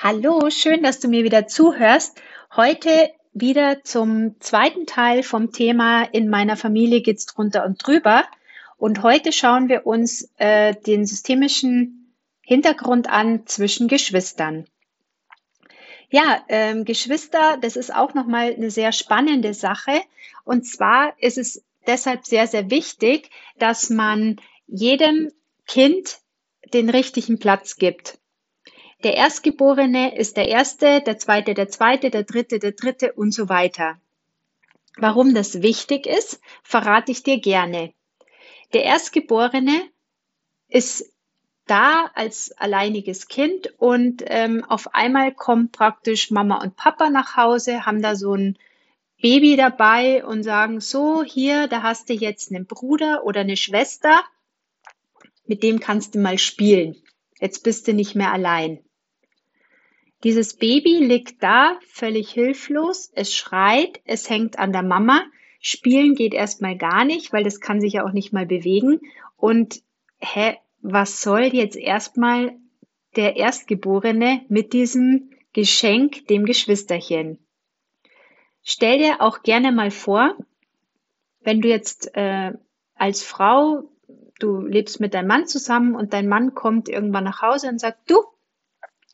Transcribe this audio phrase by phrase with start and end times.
[0.00, 2.22] Hallo, schön, dass du mir wieder zuhörst.
[2.54, 8.24] Heute wieder zum zweiten Teil vom Thema In meiner Familie geht's drunter und drüber.
[8.76, 14.66] Und heute schauen wir uns äh, den systemischen Hintergrund an zwischen Geschwistern.
[16.10, 20.00] Ja, ähm, Geschwister, das ist auch nochmal eine sehr spannende Sache.
[20.44, 24.36] Und zwar ist es deshalb sehr, sehr wichtig, dass man
[24.68, 25.32] jedem
[25.66, 26.20] Kind
[26.72, 28.16] den richtigen Platz gibt.
[29.04, 33.48] Der Erstgeborene ist der Erste, der Zweite der Zweite, der Dritte der Dritte und so
[33.48, 34.00] weiter.
[34.96, 37.92] Warum das wichtig ist, verrate ich dir gerne.
[38.72, 39.88] Der Erstgeborene
[40.68, 41.12] ist
[41.66, 47.86] da als alleiniges Kind und ähm, auf einmal kommt praktisch Mama und Papa nach Hause,
[47.86, 48.58] haben da so ein
[49.22, 54.24] Baby dabei und sagen, so, hier, da hast du jetzt einen Bruder oder eine Schwester,
[55.46, 57.00] mit dem kannst du mal spielen.
[57.40, 58.80] Jetzt bist du nicht mehr allein.
[60.24, 65.22] Dieses Baby liegt da völlig hilflos, es schreit, es hängt an der Mama.
[65.60, 69.00] Spielen geht erstmal gar nicht, weil das kann sich ja auch nicht mal bewegen.
[69.36, 69.82] Und
[70.18, 72.56] hä, was soll jetzt erstmal
[73.16, 77.38] der Erstgeborene mit diesem Geschenk, dem Geschwisterchen?
[78.62, 80.36] Stell dir auch gerne mal vor,
[81.40, 82.52] wenn du jetzt äh,
[82.94, 83.84] als Frau,
[84.40, 88.10] du lebst mit deinem Mann zusammen und dein Mann kommt irgendwann nach Hause und sagt,
[88.10, 88.24] du,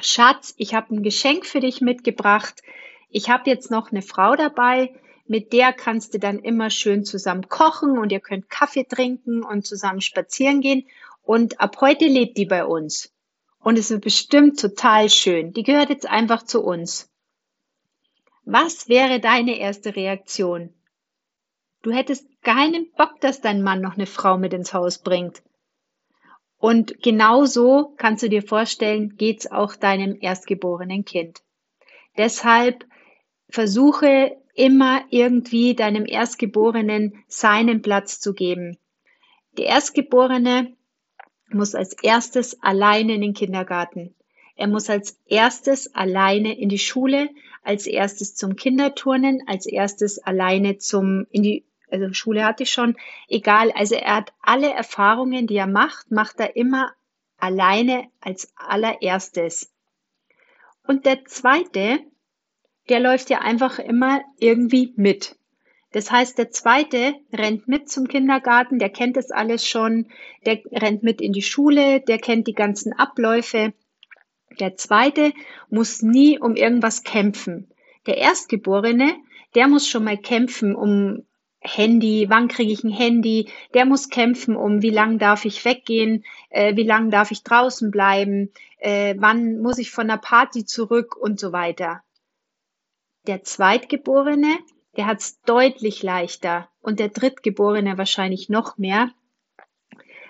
[0.00, 2.62] Schatz, ich habe ein Geschenk für dich mitgebracht.
[3.08, 4.94] Ich habe jetzt noch eine Frau dabei,
[5.26, 9.66] mit der kannst du dann immer schön zusammen kochen und ihr könnt Kaffee trinken und
[9.66, 10.86] zusammen spazieren gehen.
[11.22, 13.12] Und ab heute lebt die bei uns.
[13.58, 15.52] Und es ist bestimmt total schön.
[15.52, 17.10] Die gehört jetzt einfach zu uns.
[18.44, 20.72] Was wäre deine erste Reaktion?
[21.82, 25.42] Du hättest keinen Bock, dass dein Mann noch eine Frau mit ins Haus bringt.
[26.58, 31.42] Und genauso kannst du dir vorstellen, geht's auch deinem erstgeborenen Kind.
[32.16, 32.86] Deshalb
[33.48, 38.78] versuche immer irgendwie deinem Erstgeborenen seinen Platz zu geben.
[39.58, 40.74] Der Erstgeborene
[41.50, 44.14] muss als erstes alleine in den Kindergarten.
[44.56, 47.28] Er muss als erstes alleine in die Schule,
[47.62, 52.96] als erstes zum Kinderturnen, als erstes alleine zum, in die also Schule hatte ich schon,
[53.28, 56.92] egal, also er hat alle Erfahrungen, die er macht, macht er immer
[57.38, 59.72] alleine als allererstes.
[60.86, 62.00] Und der zweite,
[62.88, 65.36] der läuft ja einfach immer irgendwie mit.
[65.92, 70.08] Das heißt, der zweite rennt mit zum Kindergarten, der kennt das alles schon,
[70.44, 73.72] der rennt mit in die Schule, der kennt die ganzen Abläufe.
[74.60, 75.32] Der zweite
[75.70, 77.70] muss nie um irgendwas kämpfen.
[78.06, 79.14] Der Erstgeborene,
[79.54, 81.24] der muss schon mal kämpfen um
[81.66, 86.24] Handy, wann kriege ich ein Handy, der muss kämpfen um, wie lange darf ich weggehen,
[86.50, 91.16] äh, wie lange darf ich draußen bleiben, äh, wann muss ich von der Party zurück
[91.16, 92.02] und so weiter.
[93.26, 94.58] Der Zweitgeborene,
[94.96, 96.68] der hat es deutlich leichter.
[96.80, 99.10] Und der Drittgeborene wahrscheinlich noch mehr,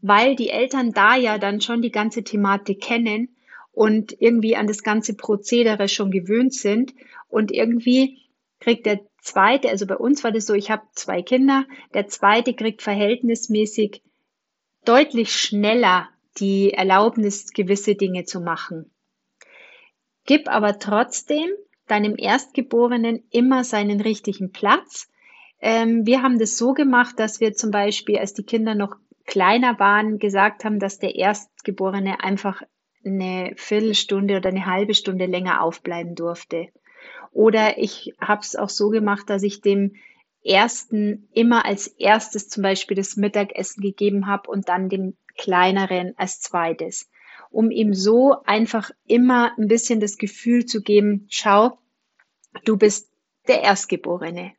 [0.00, 3.36] weil die Eltern da ja dann schon die ganze Thematik kennen
[3.72, 6.94] und irgendwie an das ganze Prozedere schon gewöhnt sind.
[7.28, 8.18] Und irgendwie
[8.60, 12.54] kriegt der zweite, also bei uns war das so, ich habe zwei Kinder, der zweite
[12.54, 14.02] kriegt verhältnismäßig
[14.84, 16.08] deutlich schneller
[16.38, 18.90] die Erlaubnis, gewisse Dinge zu machen.
[20.24, 21.48] Gib aber trotzdem
[21.86, 25.08] deinem Erstgeborenen immer seinen richtigen Platz.
[25.60, 28.96] Ähm, wir haben das so gemacht, dass wir zum Beispiel, als die Kinder noch
[29.26, 32.62] kleiner waren, gesagt haben, dass der Erstgeborene einfach
[33.04, 36.68] eine Viertelstunde oder eine halbe Stunde länger aufbleiben durfte.
[37.38, 39.94] Oder ich habe es auch so gemacht, dass ich dem
[40.44, 46.40] ersten immer als erstes zum Beispiel das Mittagessen gegeben habe und dann dem kleineren als
[46.40, 47.08] zweites,
[47.50, 51.78] um ihm so einfach immer ein bisschen das Gefühl zu geben, schau,
[52.64, 53.08] du bist
[53.46, 54.54] der Erstgeborene.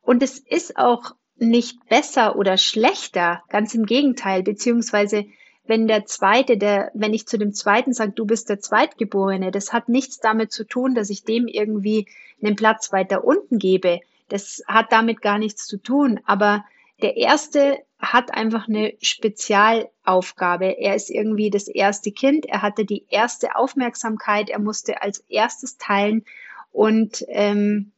[0.00, 5.26] Und es ist auch nicht besser oder schlechter, ganz im Gegenteil, beziehungsweise
[5.68, 9.72] wenn der zweite, der, wenn ich zu dem zweiten sage, du bist der Zweitgeborene, das
[9.72, 12.08] hat nichts damit zu tun, dass ich dem irgendwie
[12.42, 14.00] einen Platz weiter unten gebe.
[14.28, 16.20] Das hat damit gar nichts zu tun.
[16.24, 16.64] Aber
[17.00, 20.78] Der erste hat einfach eine Spezialaufgabe.
[20.78, 25.78] Er ist irgendwie das erste Kind, er hatte die erste Aufmerksamkeit, er musste als erstes
[25.78, 26.24] teilen
[26.72, 27.92] und ähm,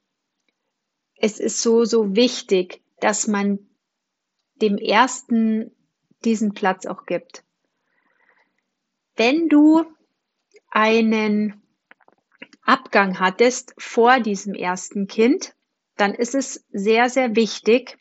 [1.16, 3.58] es ist so, so wichtig, dass man
[4.60, 5.70] dem ersten
[6.24, 7.44] diesen Platz auch gibt.
[9.22, 9.84] Wenn du
[10.70, 11.60] einen
[12.62, 15.54] Abgang hattest vor diesem ersten Kind,
[15.98, 17.98] dann ist es sehr, sehr wichtig,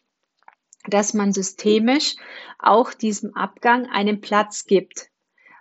[0.87, 2.15] dass man systemisch
[2.57, 5.09] auch diesem Abgang einen Platz gibt,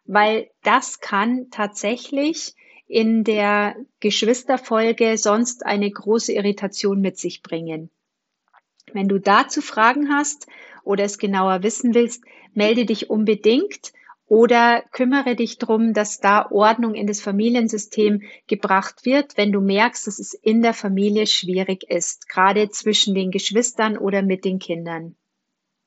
[0.05, 2.55] weil das kann tatsächlich
[2.87, 7.91] in der Geschwisterfolge sonst eine große Irritation mit sich bringen.
[8.93, 10.47] Wenn du dazu Fragen hast
[10.85, 12.23] oder es genauer wissen willst,
[12.55, 13.93] melde dich unbedingt
[14.29, 20.07] oder kümmere dich darum, dass da Ordnung in das Familiensystem gebracht wird, wenn du merkst,
[20.07, 25.17] dass es in der Familie schwierig ist, gerade zwischen den Geschwistern oder mit den Kindern.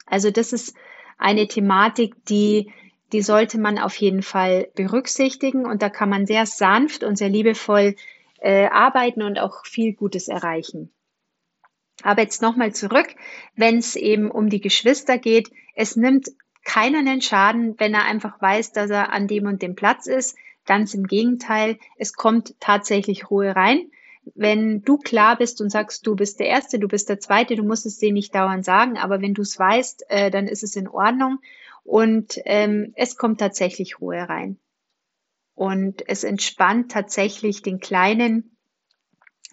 [0.06, 0.74] Also das ist
[1.18, 2.72] eine Thematik, die
[3.12, 7.30] die sollte man auf jeden Fall berücksichtigen und da kann man sehr sanft und sehr
[7.30, 7.96] liebevoll
[8.40, 10.92] äh, arbeiten und auch viel Gutes erreichen.
[12.04, 13.08] Aber jetzt nochmal zurück,
[13.56, 16.30] wenn es eben um die Geschwister geht, es nimmt
[16.63, 20.38] keiner einen Schaden, wenn er einfach weiß, dass er an dem und dem Platz ist.
[20.66, 23.92] Ganz im Gegenteil, es kommt tatsächlich Ruhe rein.
[24.36, 27.63] Wenn du klar bist und sagst, du bist der Erste, du bist der Zweite, du
[27.63, 30.75] musst es denen nicht dauernd sagen, aber wenn du es weißt, äh, dann ist es
[30.75, 31.40] in Ordnung
[31.84, 34.60] und ähm, es kommt tatsächlich Ruhe rein.
[35.56, 38.56] Und es entspannt tatsächlich den Kleinen,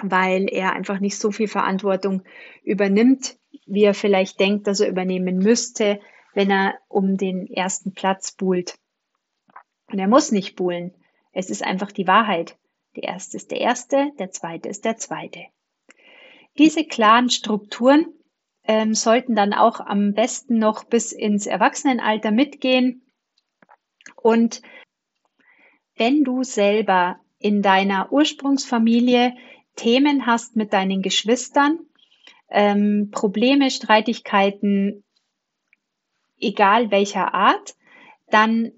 [0.00, 2.22] weil er einfach nicht so viel Verantwortung
[2.62, 6.00] übernimmt, wie er vielleicht denkt, dass er übernehmen müsste,
[6.38, 8.78] wenn er um den ersten Platz buhlt.
[9.90, 10.94] Und er muss nicht buhlen.
[11.32, 12.56] Es ist einfach die Wahrheit.
[12.94, 15.46] Der erste ist der erste, der zweite ist der zweite.
[16.56, 18.06] Diese klaren Strukturen
[18.62, 23.02] ähm, sollten dann auch am besten noch bis ins Erwachsenenalter mitgehen.
[24.14, 24.62] Und
[25.96, 29.34] wenn du selber in deiner Ursprungsfamilie
[29.74, 31.80] Themen hast mit deinen Geschwistern,
[32.48, 35.02] ähm, Probleme, Streitigkeiten,
[36.40, 37.74] egal welcher Art,
[38.30, 38.72] dann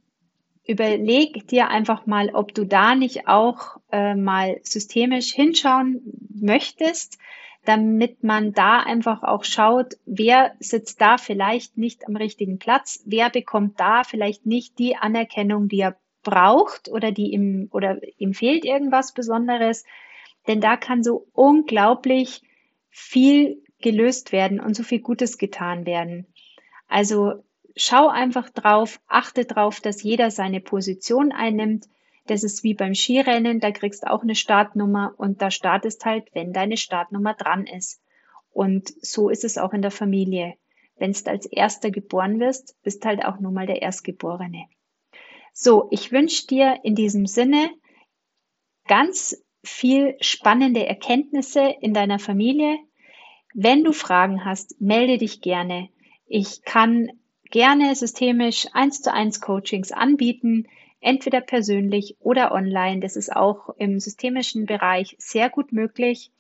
[0.66, 6.00] überleg dir einfach mal, ob du da nicht auch äh, mal systemisch hinschauen
[6.32, 7.18] möchtest,
[7.64, 13.30] damit man da einfach auch schaut, wer sitzt da vielleicht nicht am richtigen Platz, wer
[13.30, 18.64] bekommt da vielleicht nicht die Anerkennung, die er braucht oder die ihm oder ihm fehlt
[18.64, 19.84] irgendwas Besonderes,
[20.46, 22.42] denn da kann so unglaublich
[22.88, 26.26] viel gelöst werden und so viel Gutes getan werden.
[26.88, 27.42] Also
[27.76, 31.86] schau einfach drauf, achte drauf, dass jeder seine Position einnimmt.
[32.26, 36.28] Das ist wie beim Skirennen, da kriegst du auch eine Startnummer und da startest halt,
[36.32, 38.00] wenn deine Startnummer dran ist.
[38.50, 40.54] Und so ist es auch in der Familie.
[40.96, 44.66] Wenn du als Erster geboren wirst, bist halt auch nun mal der Erstgeborene.
[45.52, 47.70] So, ich wünsche dir in diesem Sinne
[48.86, 52.78] ganz viel spannende Erkenntnisse in deiner Familie.
[53.54, 55.88] Wenn du Fragen hast, melde dich gerne.
[56.26, 57.10] Ich kann
[57.50, 60.66] gerne systemisch eins zu eins Coachings anbieten,
[61.00, 63.00] entweder persönlich oder online.
[63.00, 66.30] Das ist auch im systemischen Bereich sehr gut möglich.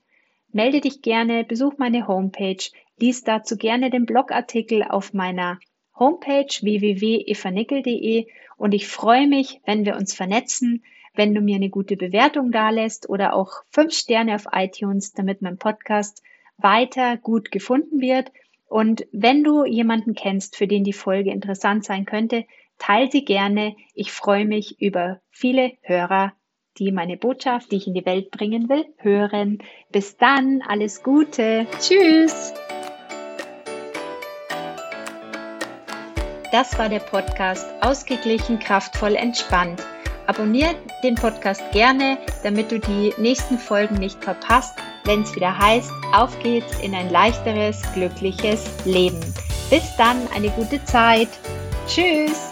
[0.52, 2.62] Melde dich gerne, besuch meine Homepage,
[2.98, 5.58] lies dazu gerne den Blogartikel auf meiner
[5.98, 10.82] Homepage www.evanickel.de und ich freue mich, wenn wir uns vernetzen,
[11.14, 15.58] wenn du mir eine gute Bewertung dalässt oder auch fünf Sterne auf iTunes, damit mein
[15.58, 16.22] Podcast
[16.56, 18.32] weiter gut gefunden wird
[18.70, 22.44] und wenn du jemanden kennst, für den die Folge interessant sein könnte,
[22.78, 23.74] teile sie gerne.
[23.94, 26.32] Ich freue mich über viele Hörer,
[26.78, 29.58] die meine Botschaft, die ich in die Welt bringen will, hören.
[29.90, 31.66] Bis dann, alles Gute.
[31.80, 32.54] Tschüss.
[36.52, 39.84] Das war der Podcast Ausgeglichen, kraftvoll, entspannt.
[40.28, 45.90] Abonniere den Podcast gerne, damit du die nächsten Folgen nicht verpasst wenn es wieder heißt,
[46.12, 49.20] auf geht's in ein leichteres, glückliches Leben.
[49.70, 51.28] Bis dann, eine gute Zeit.
[51.86, 52.49] Tschüss.